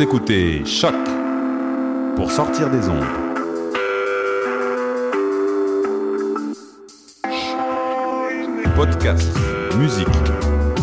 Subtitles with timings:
[0.00, 0.94] Écoutez Choc
[2.14, 3.04] pour sortir des ondes.
[8.76, 9.28] Podcast,
[9.76, 10.06] musique,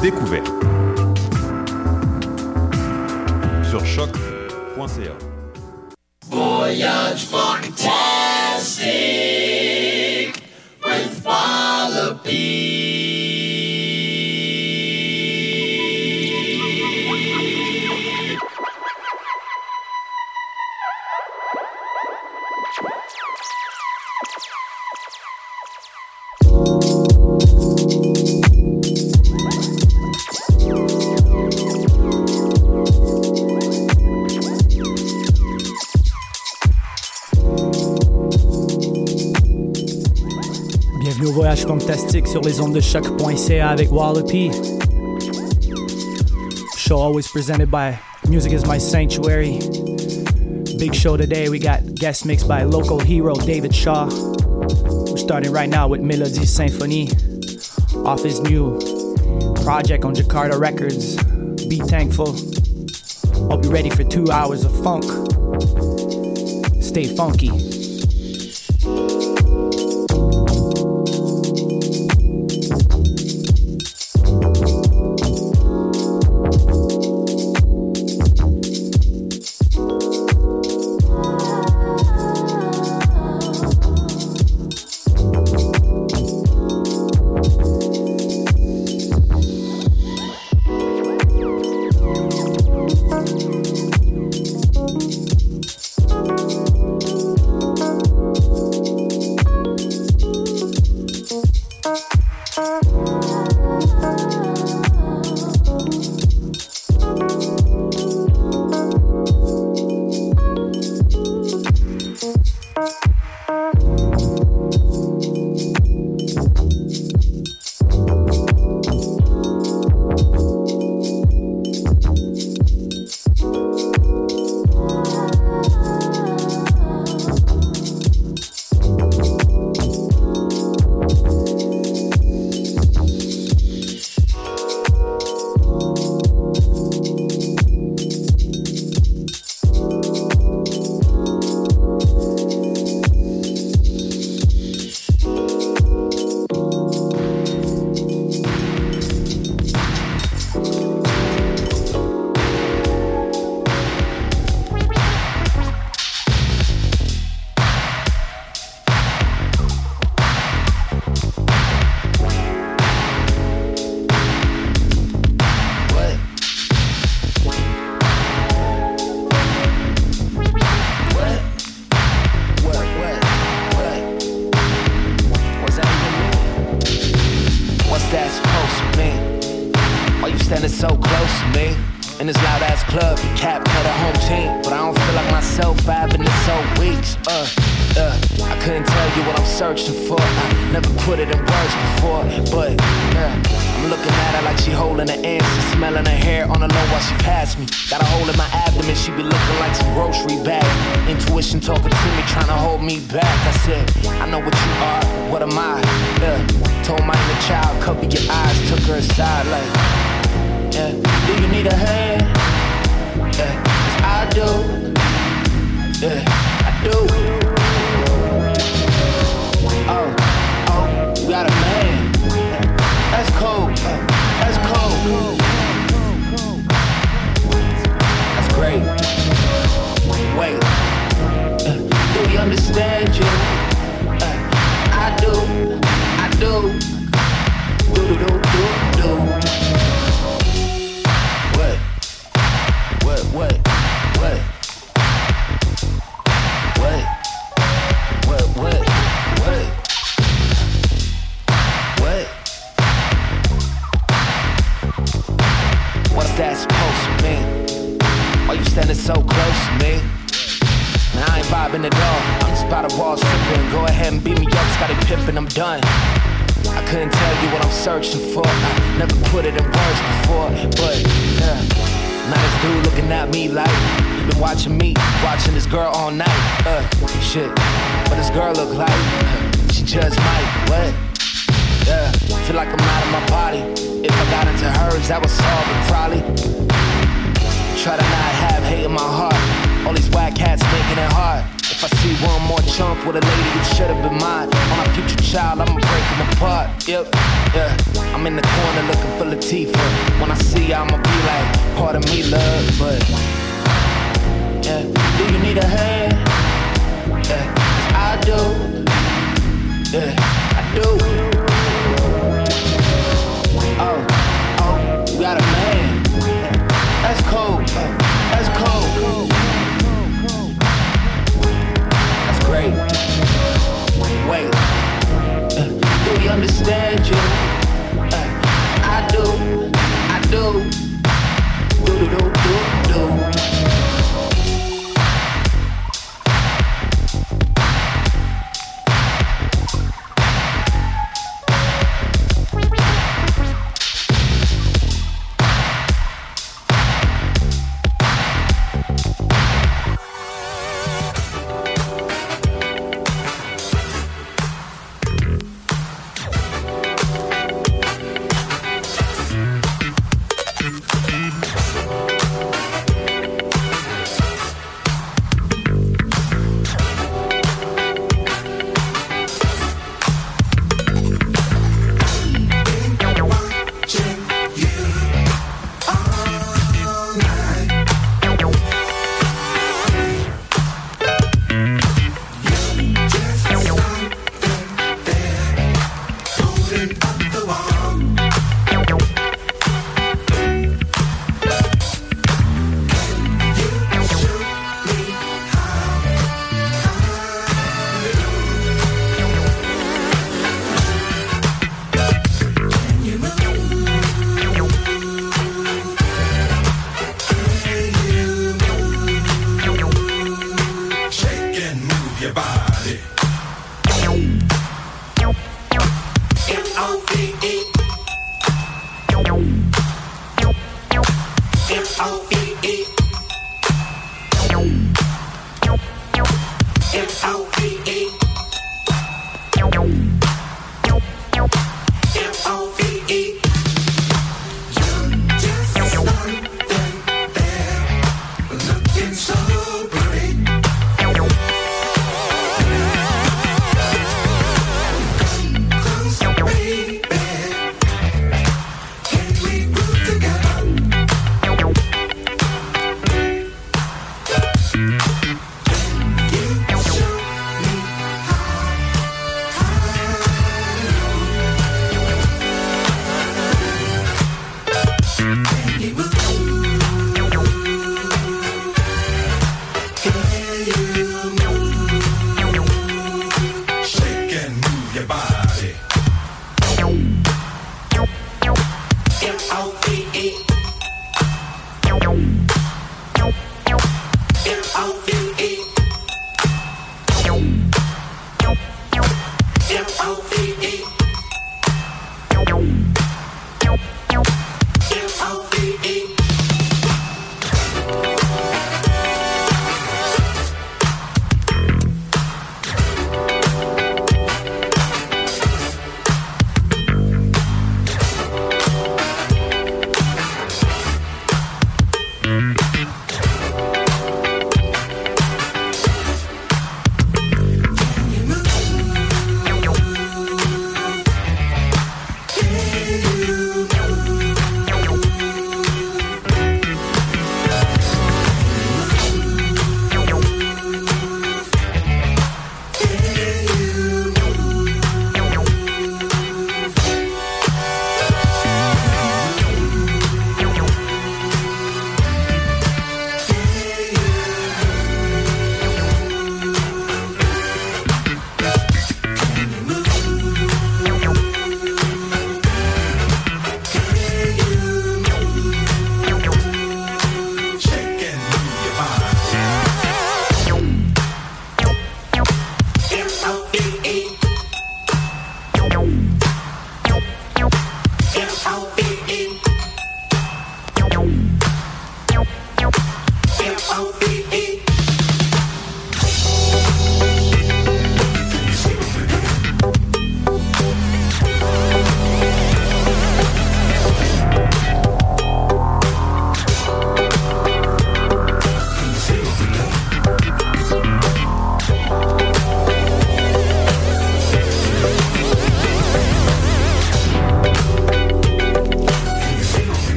[0.00, 0.50] découverte.
[3.68, 5.12] Sur choc.ca.
[6.30, 7.26] Voyage
[42.22, 44.50] fantastique sur les ondes de choc.ca avec Walla P.
[46.76, 49.58] Show always presented by Music is My Sanctuary.
[50.78, 51.48] Big show today.
[51.48, 54.08] We got guest mix by local hero David Shaw.
[54.08, 57.08] We're starting right now with Melody Symphony
[58.04, 58.78] off his new
[59.62, 61.16] project on Jakarta Records.
[61.68, 62.32] Be thankful.
[63.48, 65.04] Hope you're ready for two hours of funk.
[66.82, 67.71] Stay funky.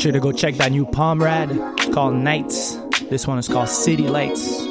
[0.00, 1.50] sure to go check that new Palm Rad.
[1.52, 2.76] It's called Nights.
[3.10, 4.69] This one is called City Lights.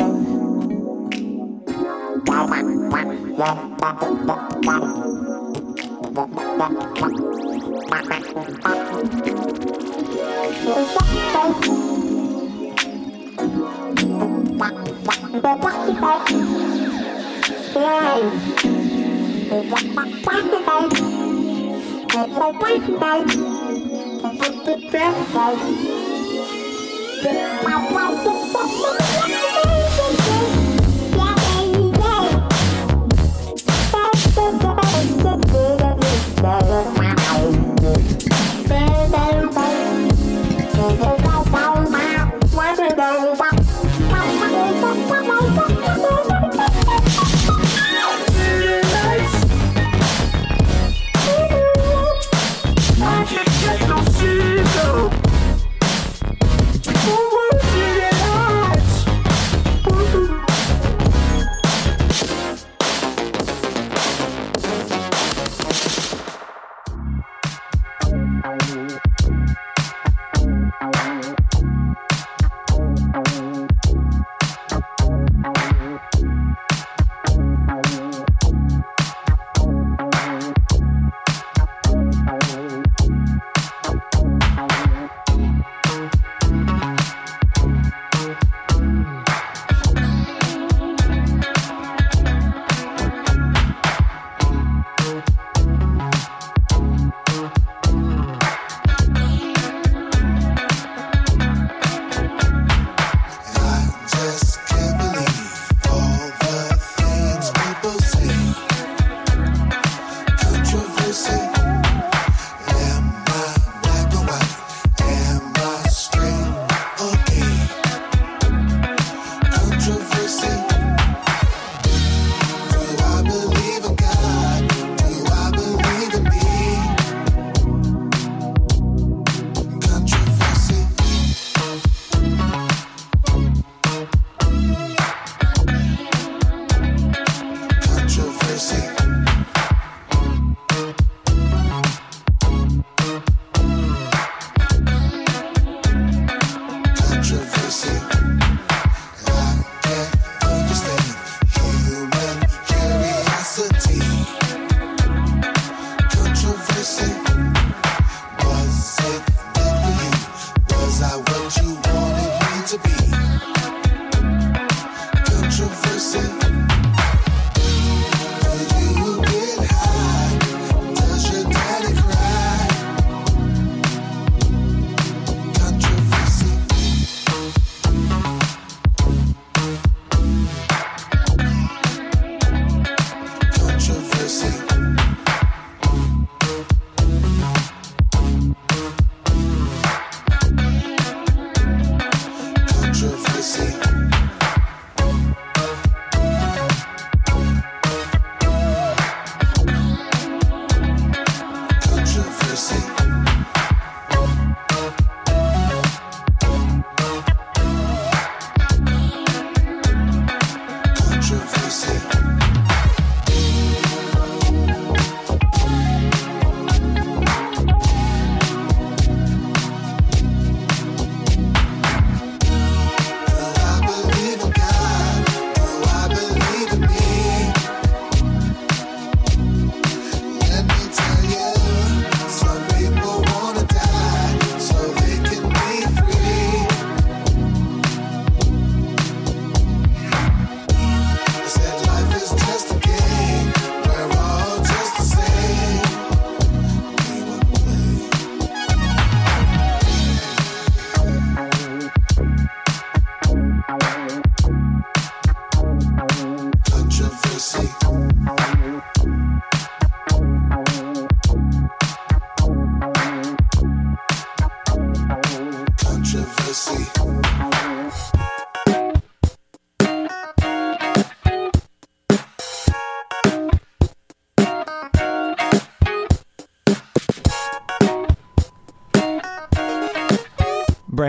[0.00, 0.40] Bye.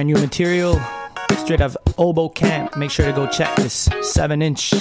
[0.02, 0.82] brand new material
[1.38, 2.76] straight out of Oboe Camp.
[2.76, 4.74] Make sure to go check this 7 inch.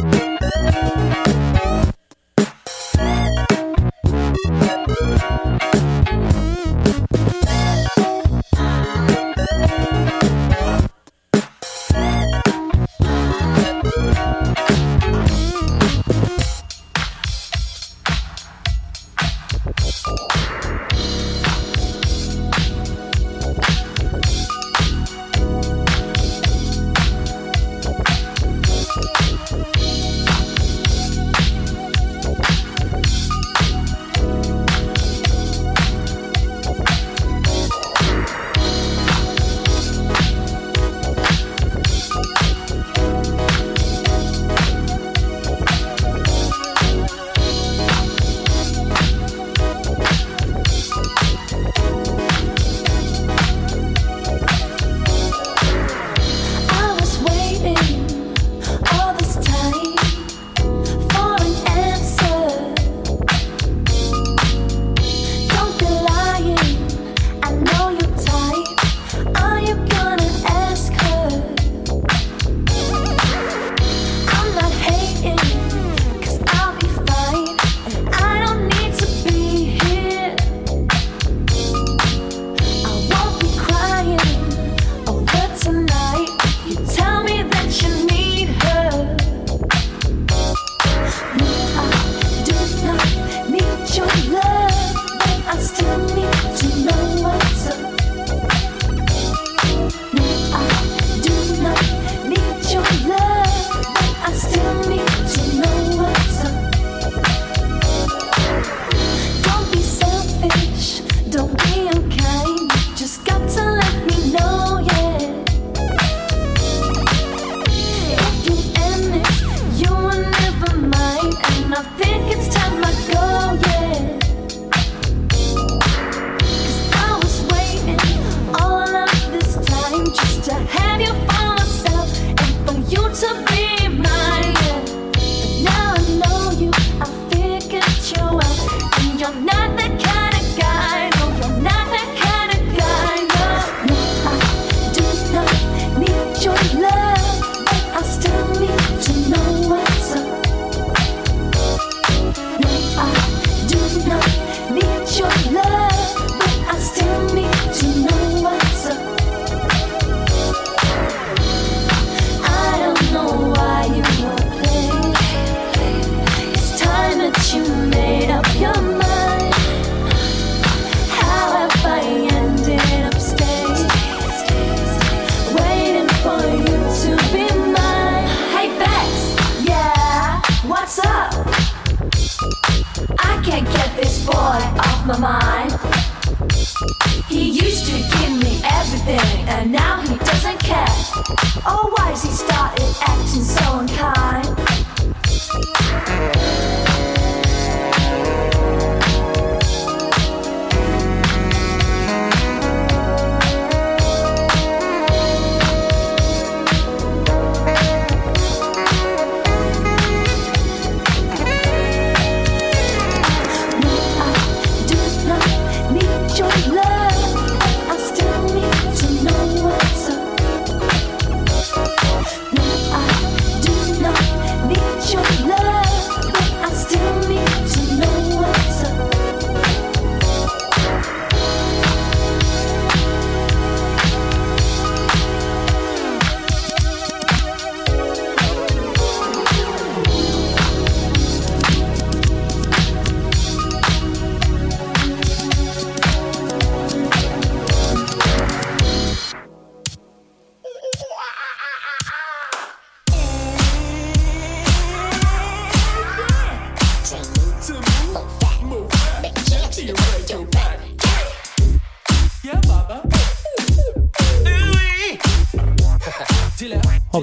[0.00, 0.29] Thank you.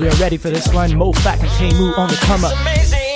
[0.08, 0.96] We're ready for this one.
[0.96, 3.07] Mo Fat and Tamu on the come up.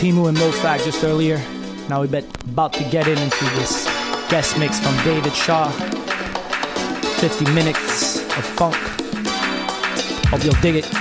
[0.00, 1.36] Timu and Mofak just earlier.
[1.90, 3.84] Now we're about to get in into this
[4.30, 5.68] guest mix from David Shaw.
[7.18, 8.76] 50 minutes of funk.
[10.28, 10.99] Hope you'll dig it.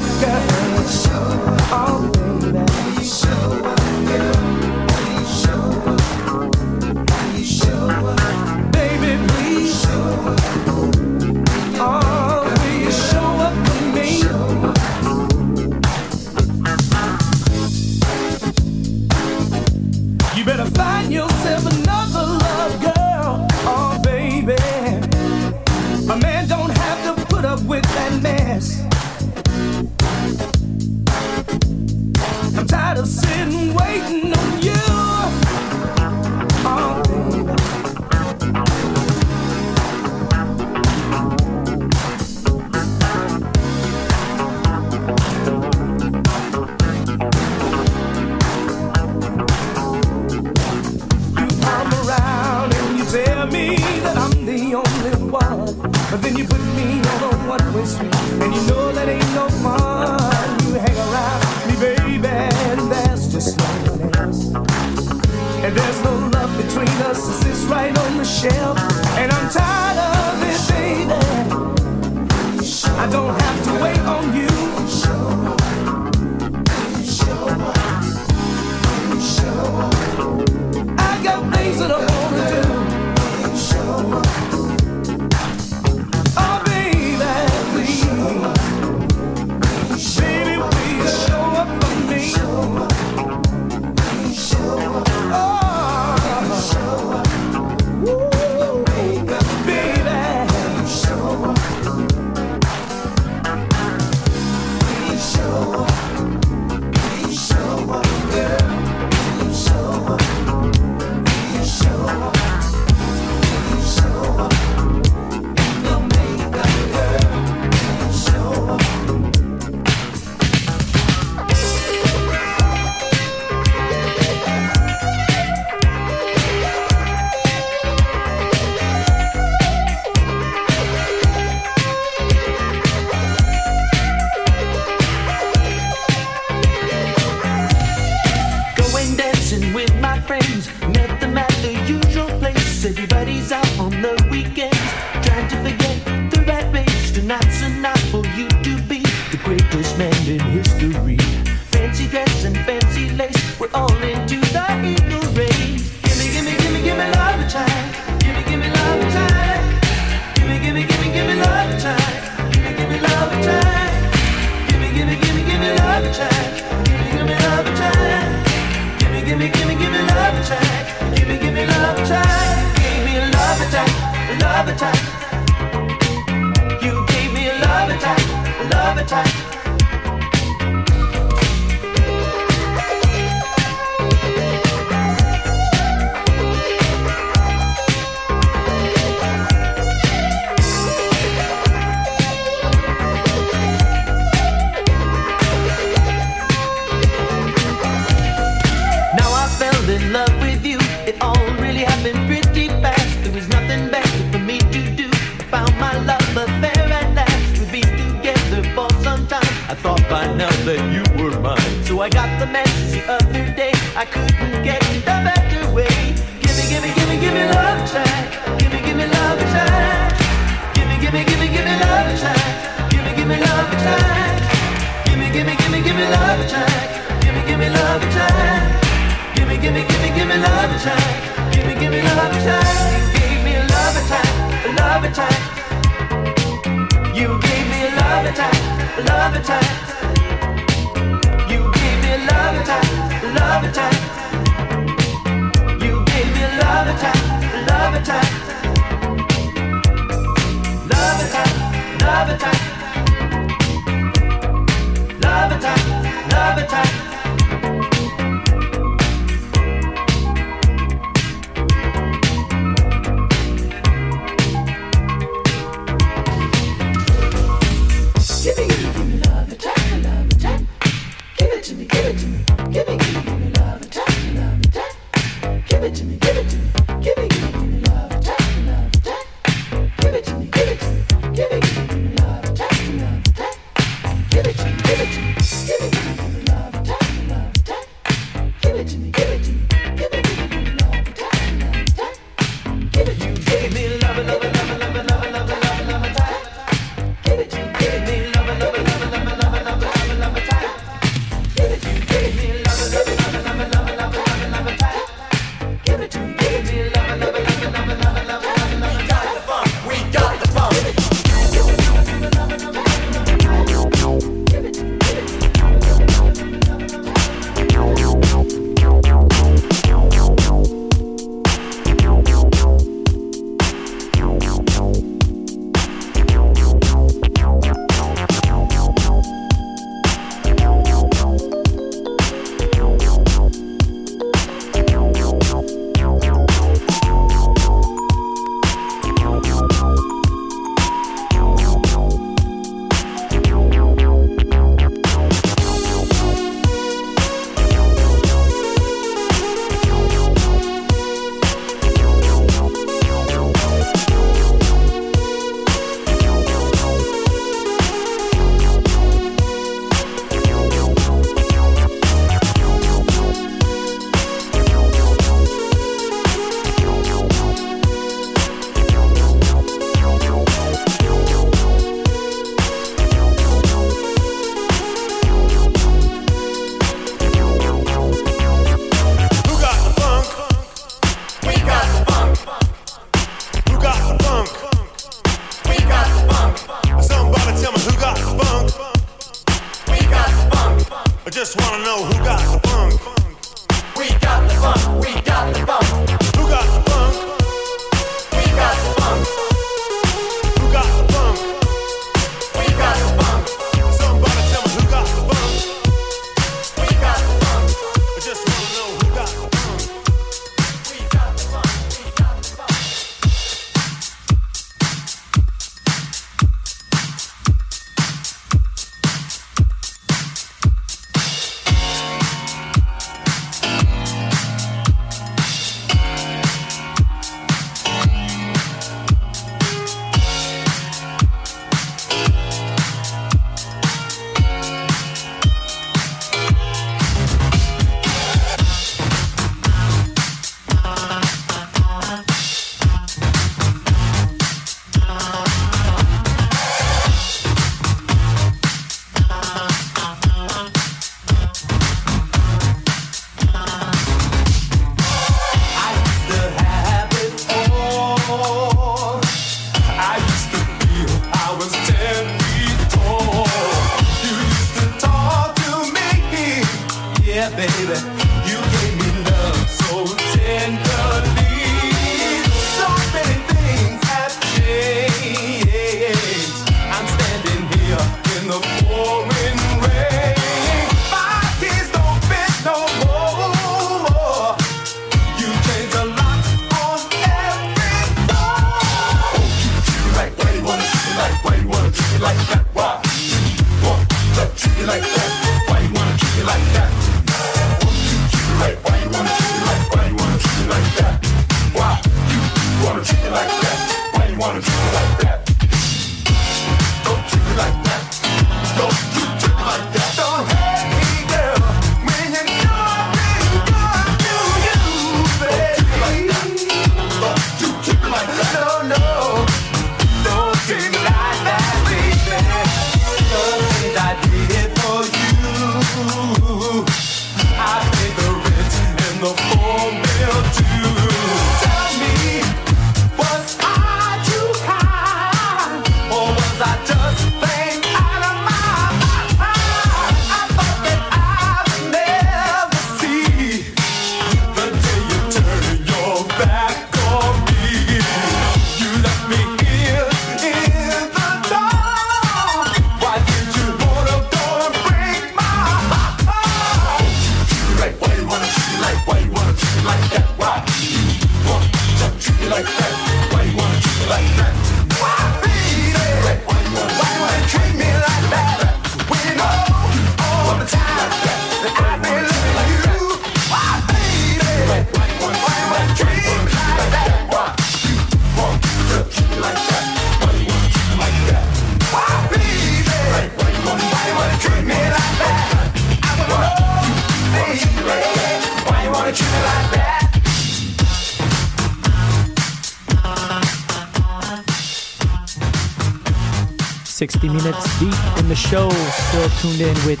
[597.06, 600.00] 60 minutes deep in the show, still tuned in with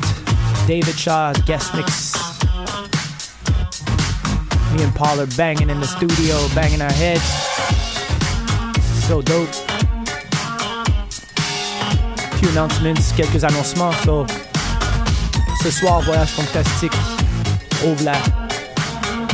[0.66, 2.12] David Shaw's guest mix.
[4.74, 7.22] Me and Paul are banging in the studio, banging our heads.
[9.06, 9.54] So dope.
[12.40, 13.94] Few announcements, quelques annoncements.
[14.02, 14.26] So,
[15.62, 16.96] ce soir, Voyage Fantastique
[17.86, 18.18] ouvre la,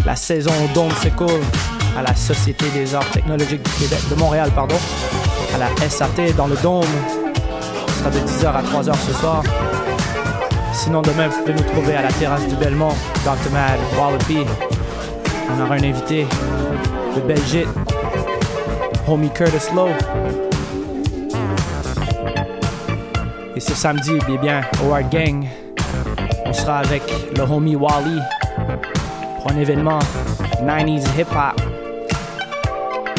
[0.05, 0.93] la saison au Dôme
[1.97, 4.77] à la Société des Arts Technologiques du Québec, de Montréal, pardon,
[5.55, 7.22] à la SAT dans le Dôme.
[8.03, 9.42] Sera de 10h à 3h ce soir.
[10.72, 12.94] Sinon, demain, vous pouvez nous trouver à la terrasse du Belmont,
[13.24, 13.53] Dr.
[13.53, 14.38] Mad, Wallopy.
[15.48, 16.26] On aura un invité
[17.14, 17.68] de Belgique,
[19.07, 19.90] Homie Curtis Lowe.
[23.55, 25.46] Et ce samedi, bien bien, au Gang,
[26.44, 27.05] on sera avec
[27.36, 28.18] le homie Wally
[29.36, 30.00] pour un événement
[30.61, 31.61] 90s hip-hop.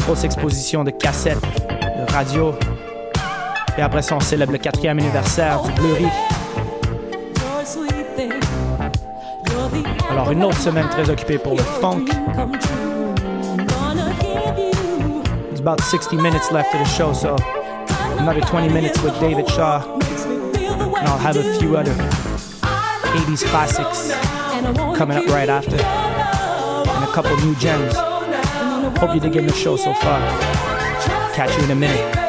[0.00, 2.54] Grosse exposition de cassettes, de radio.
[3.76, 6.06] Et après ça, on célèbre le quatrième anniversaire du.
[10.10, 12.04] Alors une autre semaine très occupée pour le funk.
[15.48, 17.36] There's about 60 minutes left of the show, so
[18.18, 19.82] another 20 minutes with David Shaw.
[19.98, 21.94] And I'll have a few other
[23.14, 24.12] 80s classics
[24.96, 25.76] coming up right after.
[25.76, 27.94] And a couple new gems.
[28.98, 30.20] Hope you're digging the show so far.
[31.34, 32.23] Catch you in a minute.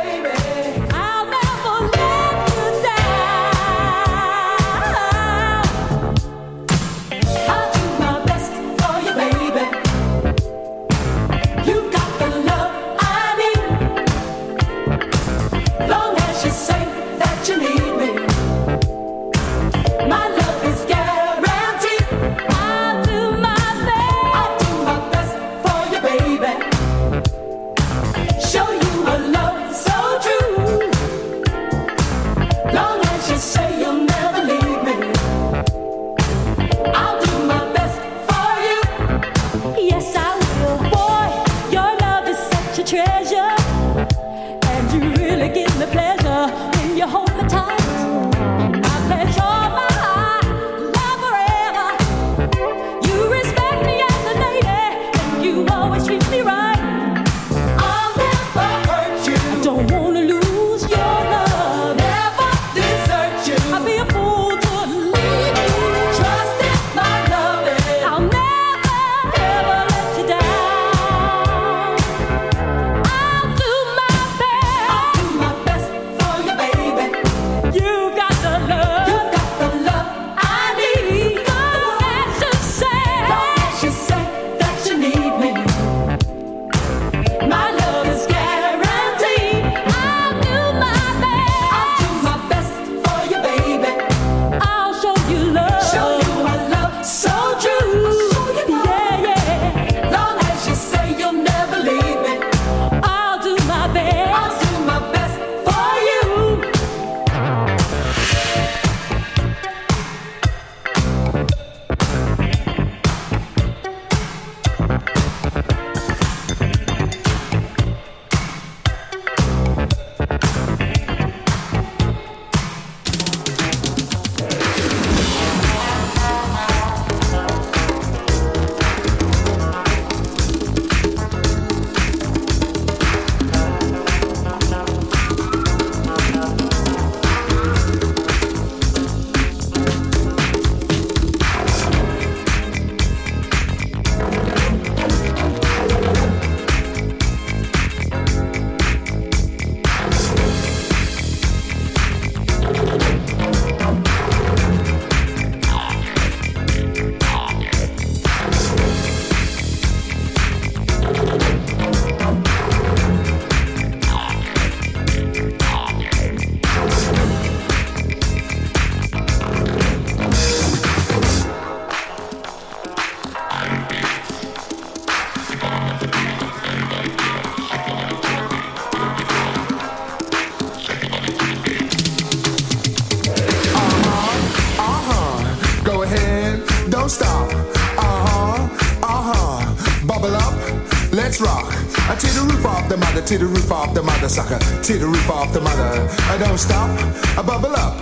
[194.25, 196.07] The mother sucker, tear the roof off the mother.
[196.29, 196.89] I don't stop,
[197.37, 197.93] I bubble up,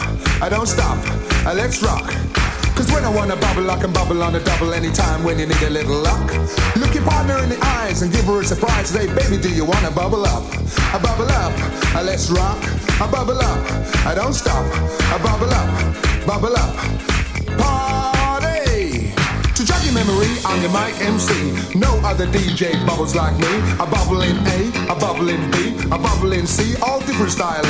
[0.42, 0.98] I don't stop,
[1.46, 2.08] I let's rock.
[2.76, 5.62] Cause when I wanna bubble, I can bubble on a double anytime when you need
[5.62, 6.32] a little luck.
[6.76, 8.90] Look your partner in the eyes and give her a surprise.
[8.90, 10.44] Say, baby, do you wanna bubble up?
[10.94, 11.54] I bubble up,
[11.96, 12.58] I let's rock.
[13.02, 13.60] I bubble up,
[14.06, 14.66] I don't stop.
[15.12, 17.03] I bubble up, bubble up.
[19.94, 21.78] Memory, I'm your mic MC.
[21.78, 23.54] No other DJ bubbles like me.
[23.80, 24.74] I bubble in A,
[25.04, 27.64] bubble in B, I bubble in C, all different style.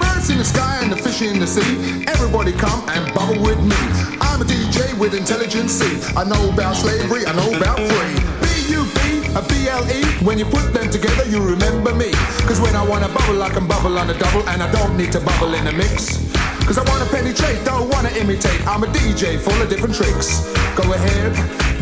[0.00, 2.04] Birds in the sky and the fish in the sea.
[2.08, 3.76] Everybody come and bubble with me.
[4.20, 5.84] I'm a DJ with intelligence C.
[6.16, 8.16] I know about slavery, I know about free.
[8.42, 8.98] B-U-B,
[9.36, 10.24] a B-L-E.
[10.24, 12.10] When you put them together, you remember me.
[12.48, 15.12] Cause when I wanna bubble, I can bubble on a double, and I don't need
[15.12, 16.18] to bubble in a mix.
[16.66, 18.60] Cause I wanna penetrate, don't wanna imitate.
[18.66, 20.44] I'm a DJ full of different tricks.
[20.76, 21.32] Go ahead,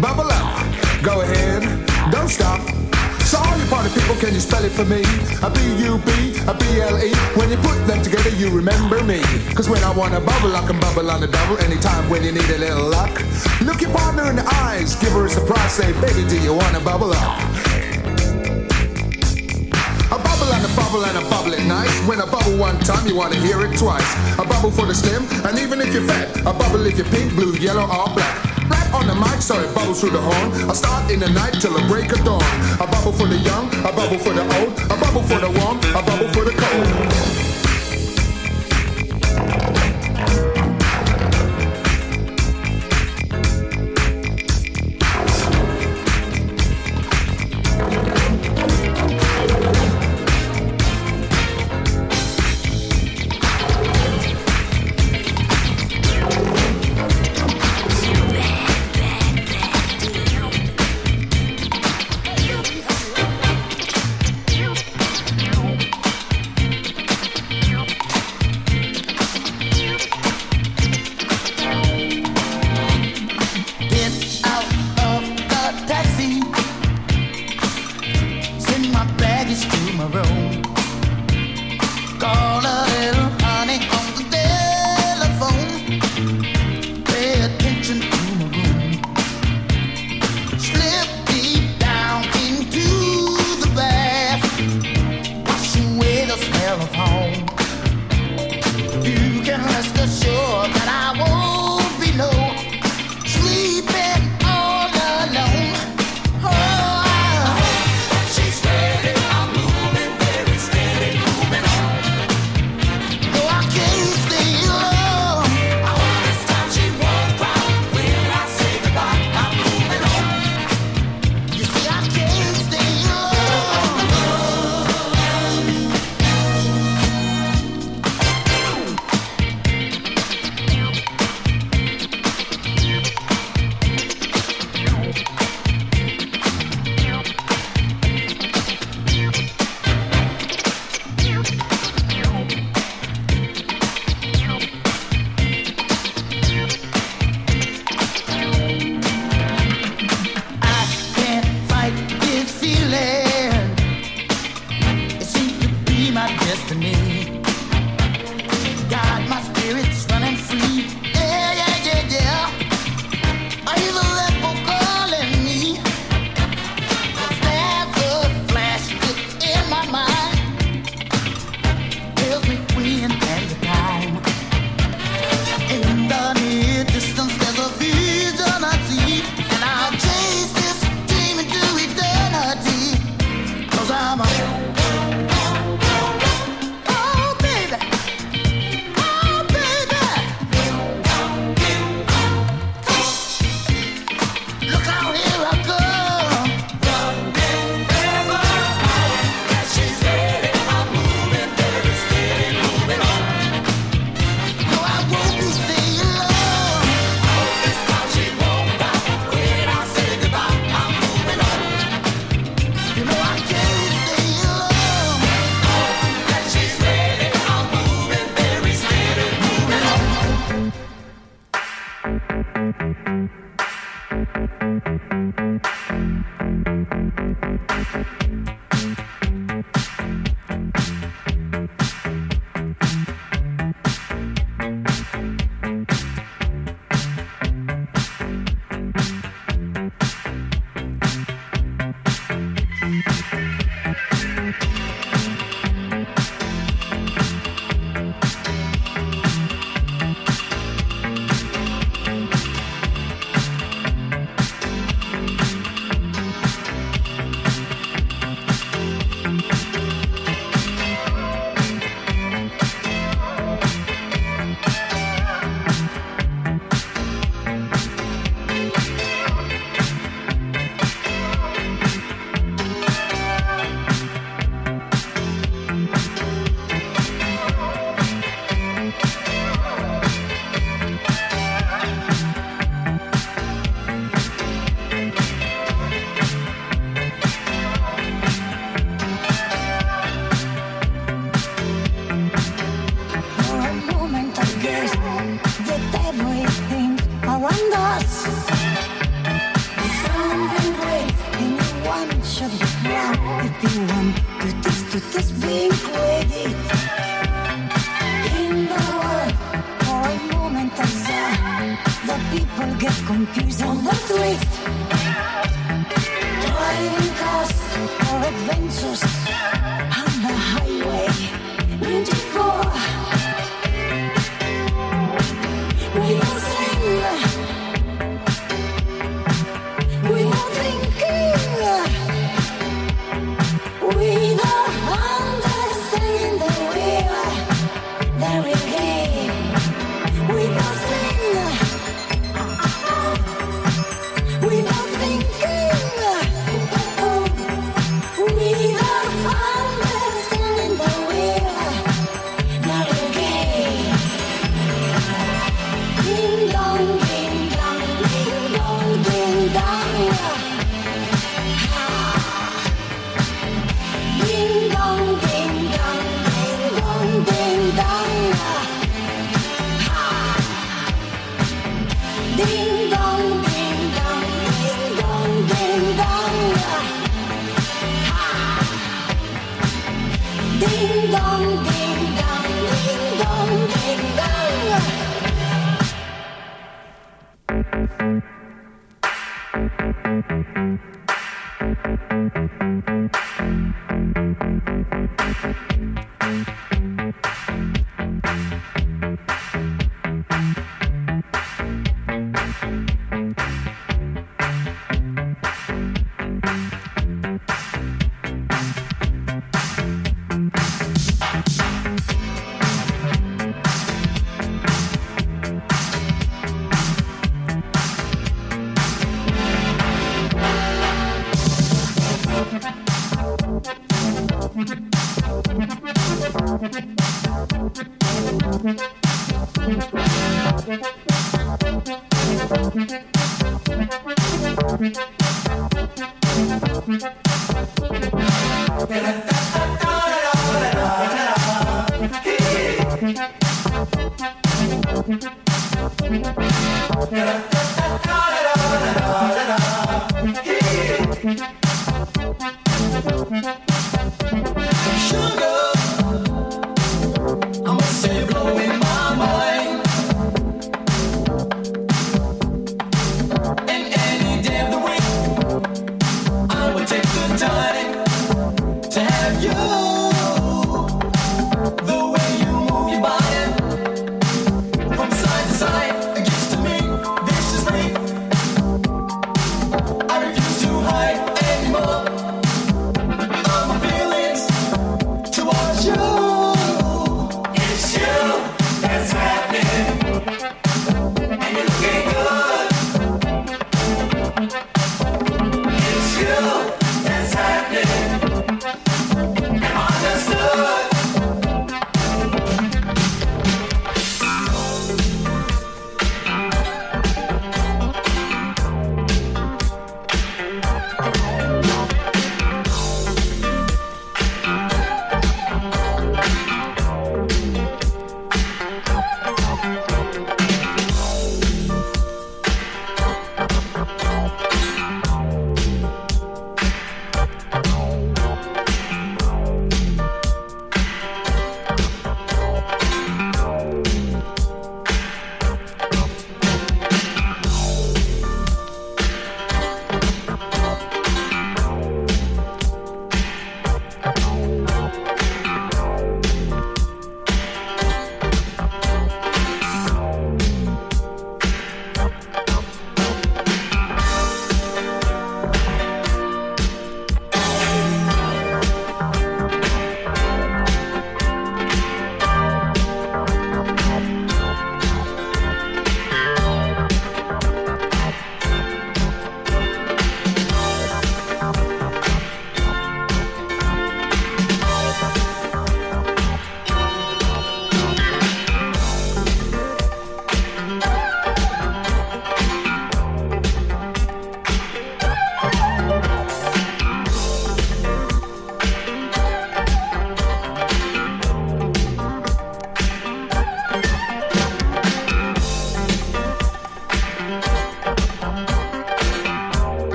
[0.00, 1.02] bubble up.
[1.02, 1.62] Go ahead,
[2.10, 2.60] don't stop.
[3.26, 5.02] So all you party people, can you spell it for me?
[5.42, 7.10] A B-U-B, a B-L-E.
[7.34, 9.20] When you put them together, you remember me.
[9.54, 11.58] Cause when I wanna bubble, I can bubble on the double.
[11.58, 13.10] Anytime when you need a little luck.
[13.62, 15.72] Look your partner in the eyes, give her a surprise.
[15.72, 17.40] Say, baby, do you wanna bubble up?
[20.06, 21.94] A bubble and a bubble and a bubble it nice.
[22.06, 24.06] When I bubble one time, you wanna hear it twice.
[24.38, 26.30] A bubble for the slim, and even if you're fat.
[26.40, 28.35] A bubble if you're pink, blue, yellow, or black.
[29.18, 30.52] Mic, so it bubbles through the horn.
[30.68, 32.42] I start in the night till the break of dawn.
[32.80, 35.78] A bubble for the young, a bubble for the old, a bubble for the warm,
[35.78, 37.45] a bubble for the cold.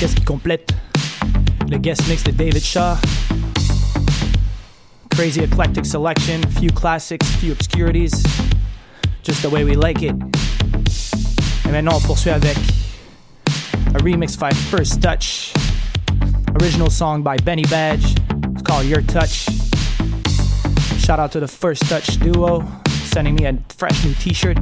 [0.00, 0.72] Alors qui complète
[1.68, 2.96] le guest mix de David Shaw.
[5.10, 8.22] Crazy eclectic selection, few classics, few obscurities,
[9.24, 10.14] just the way we like it.
[11.66, 12.56] Et maintenant on poursuit avec
[13.92, 15.52] a remix by First Touch,
[16.60, 18.14] original song by Benny Badge.
[18.52, 19.48] It's called Your Touch.
[21.00, 24.58] Shout out to the First Touch duo, sending me a fresh new T-shirt.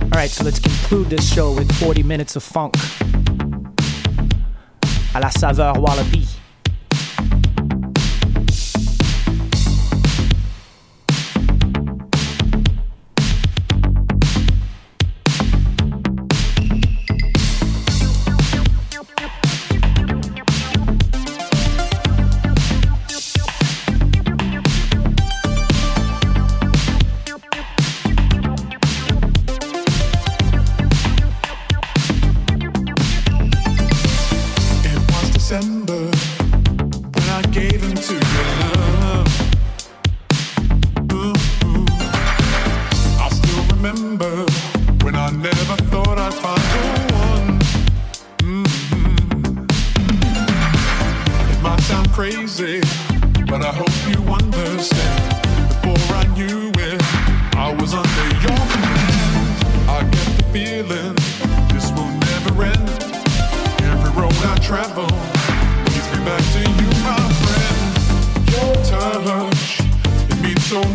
[0.00, 2.74] All right, so let's conclude this show with 40 minutes of funk.
[5.14, 6.25] À la saveur Wallaby.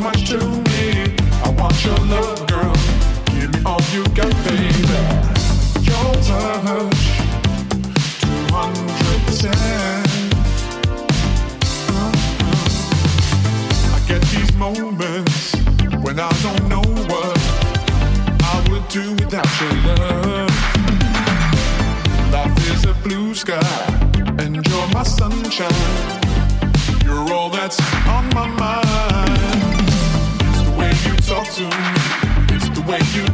[0.01, 1.15] Much to me.
[1.43, 2.73] I want your love, girl.
[3.25, 4.71] Give me all you got, baby.
[5.85, 7.01] Your touch,
[8.21, 9.53] 200%.
[13.93, 15.55] I get these moments
[16.03, 17.37] when I don't know what
[18.41, 20.51] I would do without your love.
[22.31, 23.61] Life is a blue sky,
[24.39, 26.10] and you're my sunshine.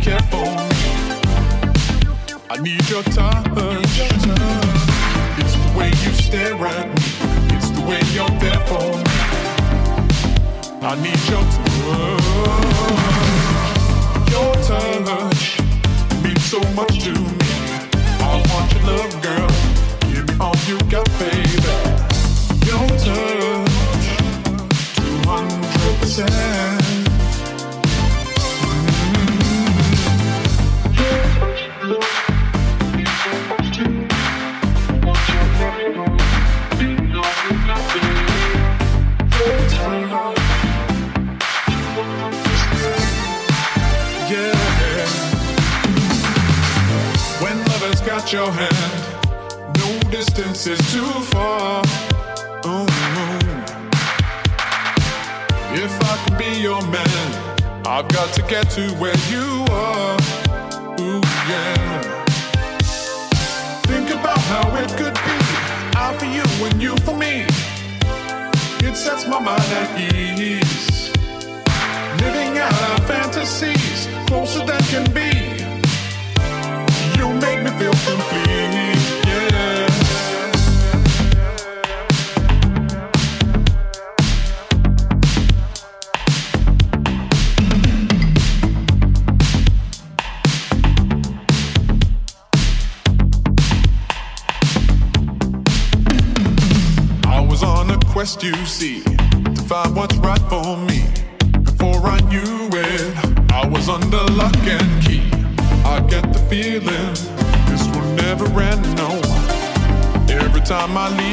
[0.08, 0.68] Way you care for me.
[2.50, 4.00] I need your touch.
[5.40, 7.02] It's the way you stare at me,
[7.56, 9.04] it's the way you're there for me.
[10.82, 12.24] I need your touch.
[14.32, 15.44] Your touch
[16.24, 17.38] means so much to me.
[18.20, 19.52] I want your love, girl.
[20.12, 21.62] Give me all you got, baby.
[22.66, 24.06] Your touch,
[26.06, 27.07] 200%.
[48.28, 51.82] Got your hand, no distance is too far.
[52.66, 52.86] Ooh.
[55.74, 60.18] If I can be your man, I've got to get to where you are.
[61.00, 62.02] Ooh, yeah.
[63.84, 65.38] Think about how it could be.
[65.96, 67.46] I for you and you for me.
[68.86, 71.12] It sets my mind at ease.
[72.20, 75.67] Living out our fantasies closer than can be.
[77.80, 77.84] I
[97.48, 100.17] was on a quest, you see, to find what's
[110.88, 111.27] Time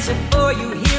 [0.00, 0.89] Pleasure for you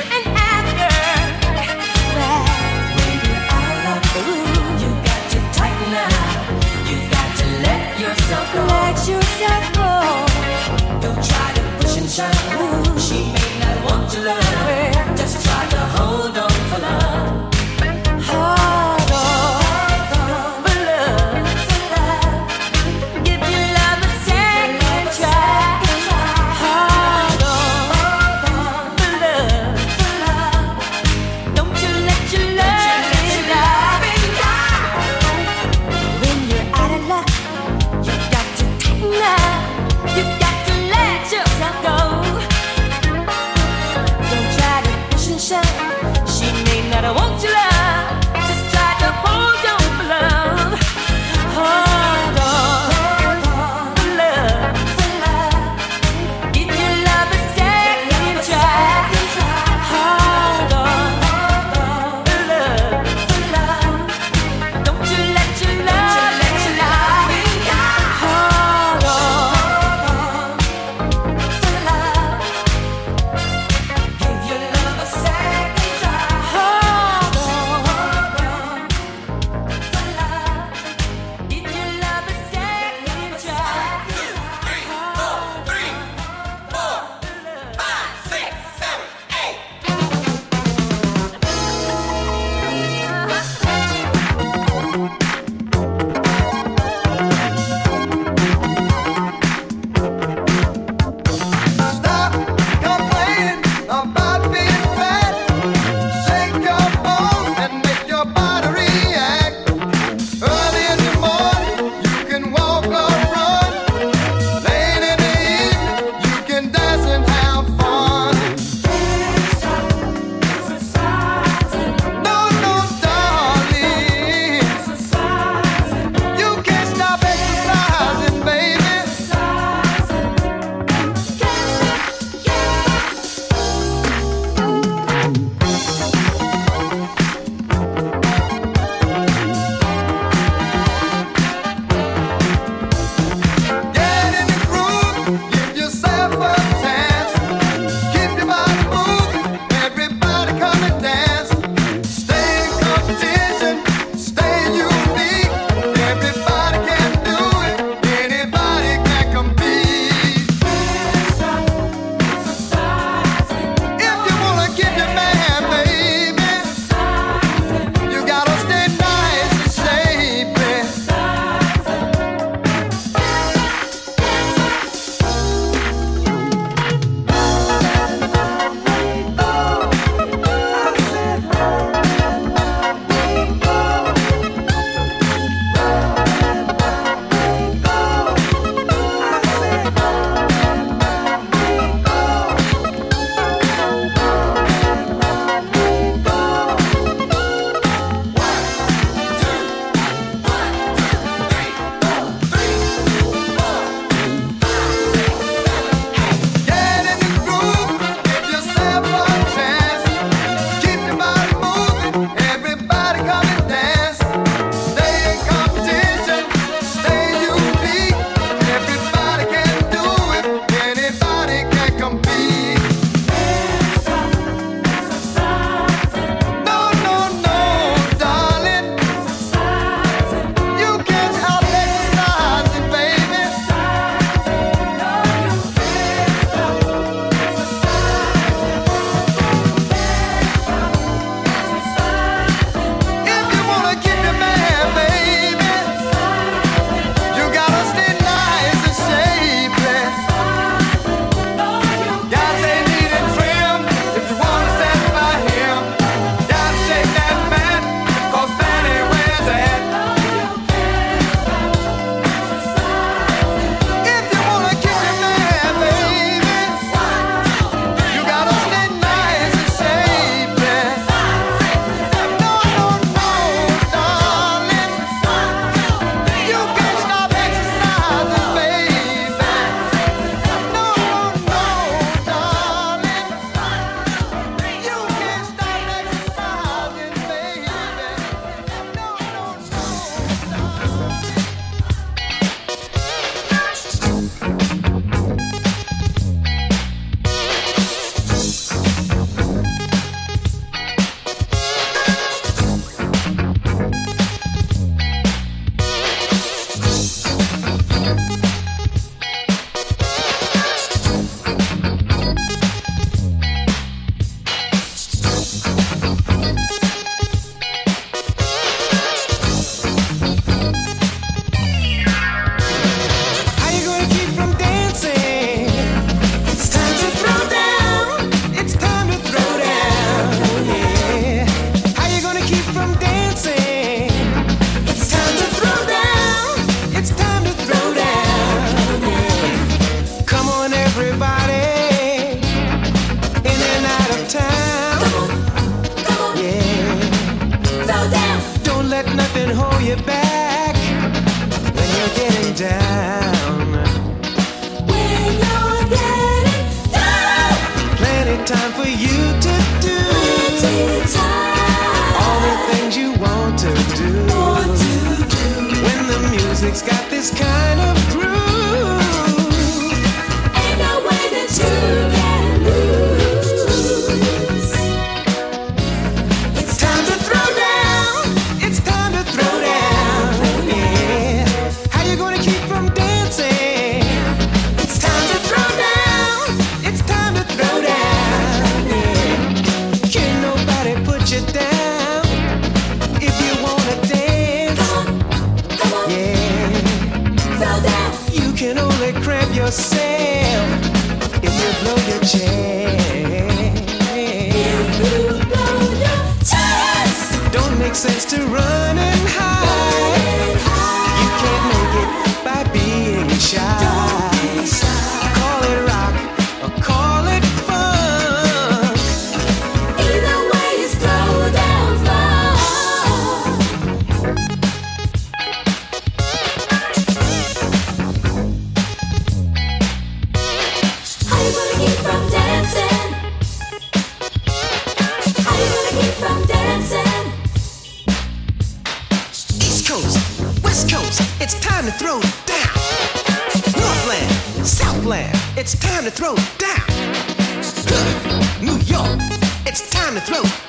[449.72, 450.61] It's time to throw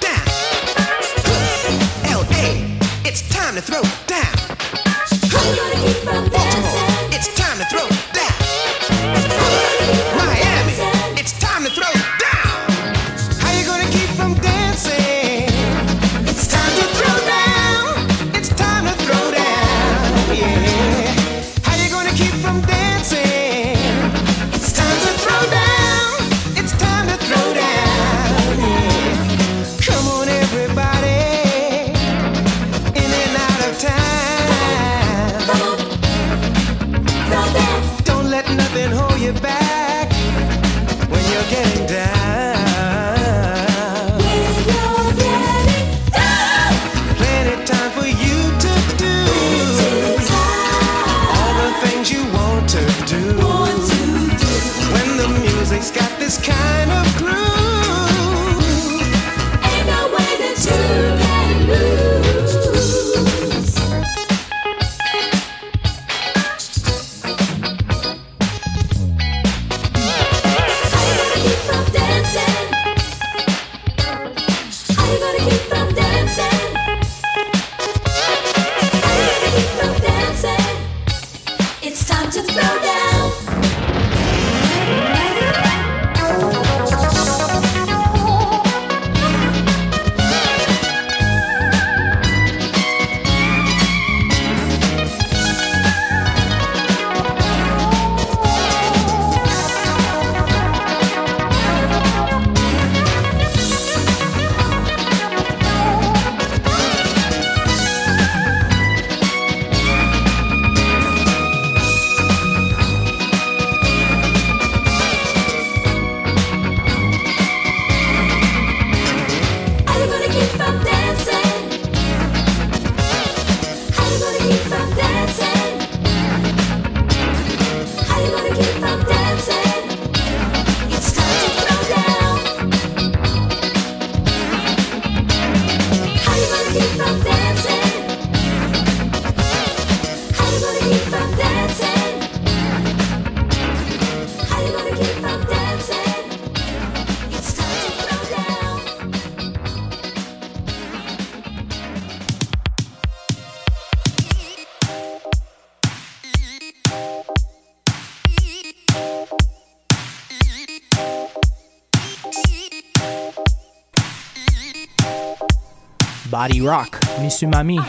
[166.42, 167.80] Body Rock, Misumami,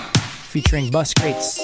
[0.51, 1.62] featuring Bus Crates.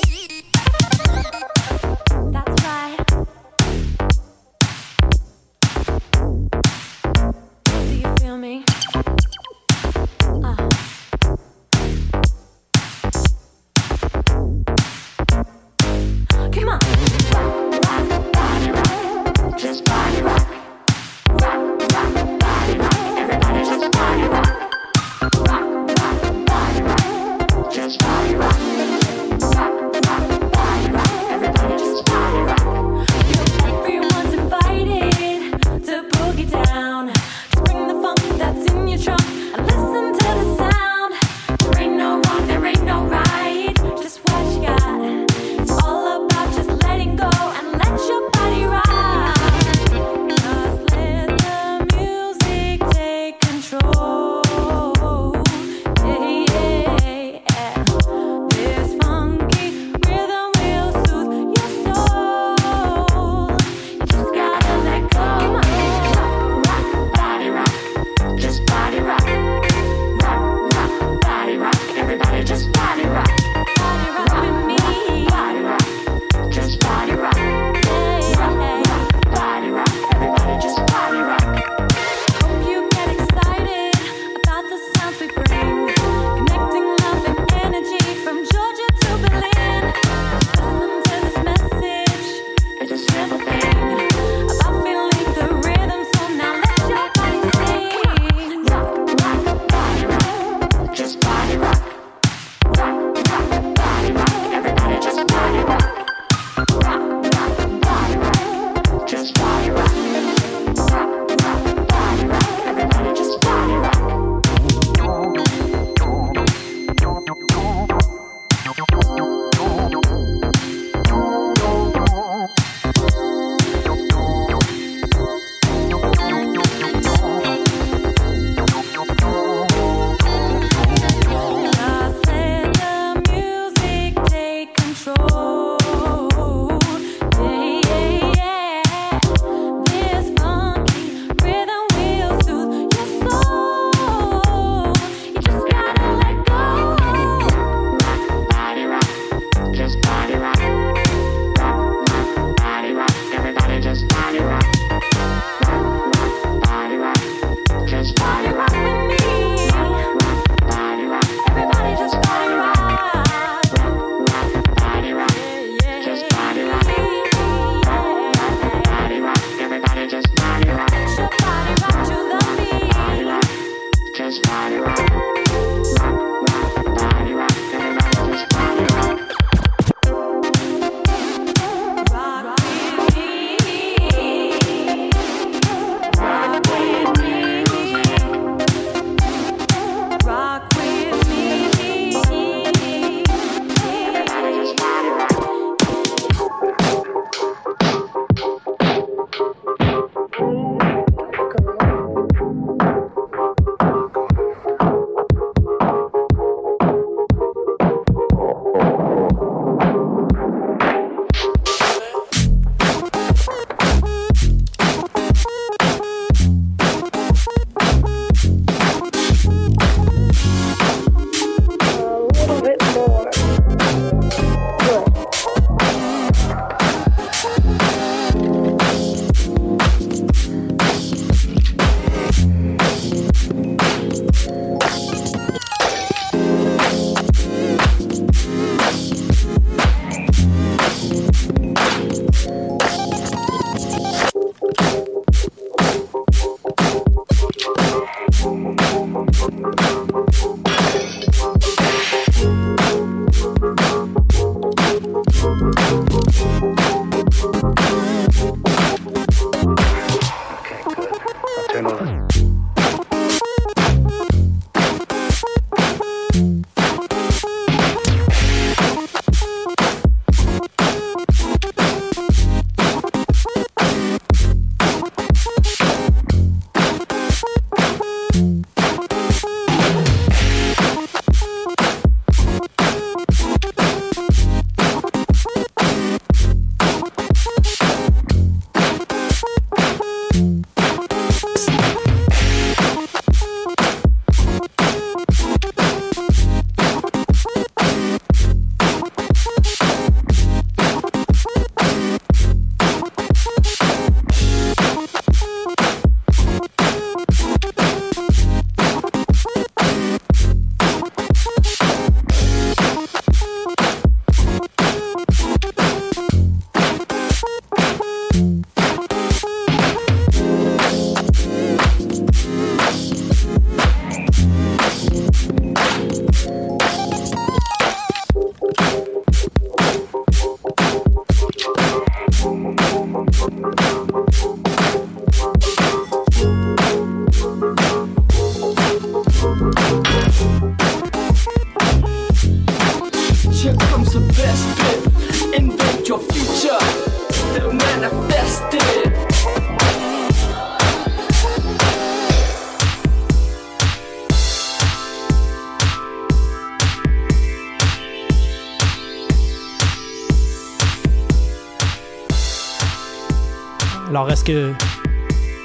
[364.49, 364.75] Reste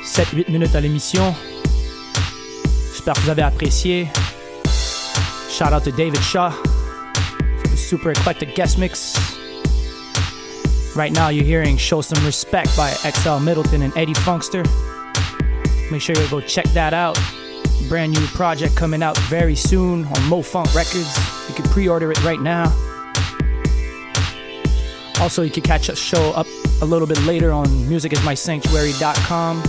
[0.02, 1.34] 7-8 minutes à l'émission.
[2.92, 4.08] J'espère que vous avez apprécié.
[5.48, 9.16] Shout out to David Shaw for the super eclectic guest mix.
[10.94, 14.64] Right now, you're hearing Show Some Respect by XL Middleton and Eddie Funkster.
[15.90, 17.18] Make sure you go check that out.
[17.88, 21.16] Brand new project coming out very soon on MoFunk Records.
[21.48, 22.64] You can pre order it right now.
[25.20, 26.46] Also, you can catch a show up
[26.82, 29.62] a little bit later on musicismysanctuary.com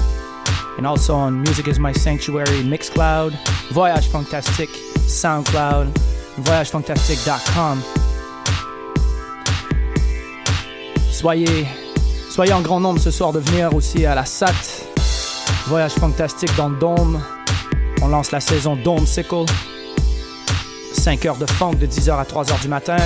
[0.77, 3.33] and also on Music is My Sanctuary Mixcloud,
[3.71, 4.69] Voyage Fantastique,
[5.07, 5.87] SoundCloud,
[6.39, 7.81] voyagefantastique.com.
[11.11, 11.67] Soyez,
[12.29, 14.85] soyez en grand nombre ce soir de venir aussi à la SAT,
[15.67, 17.21] Voyage Fantastique dans le Dôme.
[18.01, 19.45] On lance la saison Dome Sickle.
[20.93, 22.97] 5 heures de funk de 10h à 3h du matin.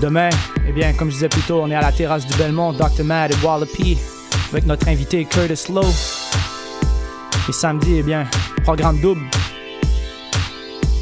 [0.00, 0.30] Demain,
[0.68, 3.02] eh bien, comme je disais plus tôt, on est à la terrasse du Belmont, Dr.
[3.02, 3.96] Mad et Wallopy,
[4.52, 5.86] avec notre invité Curtis Lowe.
[7.48, 8.26] Et samedi, eh bien,
[8.64, 9.22] programme double.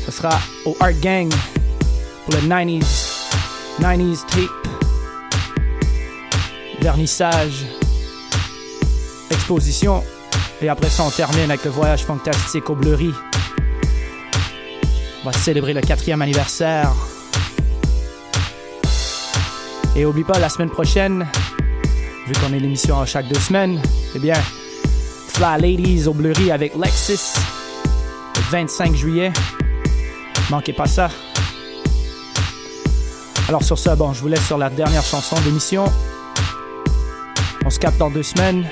[0.05, 1.29] Ce sera au Art Gang
[2.25, 2.85] pour le 90s,
[3.81, 4.69] 90s tape.
[6.81, 7.67] Vernissage,
[9.33, 10.05] exposition.
[10.63, 13.13] Et après ça, on termine avec le voyage fantastique au Bleury.
[15.25, 16.93] On va célébrer le quatrième anniversaire.
[19.99, 21.27] Et oublie pas, la semaine prochaine,
[22.27, 23.81] vu qu'on est l'émission chaque deux semaines,
[24.15, 24.39] eh bien,
[25.29, 27.41] Fly Ladies au Bleury avec Lexus,
[28.37, 29.33] le 25 juillet.
[30.51, 31.09] Manquez pas ça.
[33.49, 35.87] Alors sur ça, bon, je vous laisse sur la dernière chanson de l'émission.
[37.65, 38.69] On se capte dans deux semaines.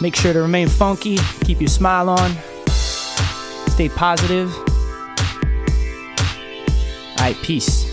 [0.00, 2.30] Make sure to remain funky, keep your smile on,
[3.72, 4.50] stay positive.
[7.18, 7.85] Alright, peace.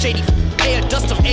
[0.00, 0.29] Shady.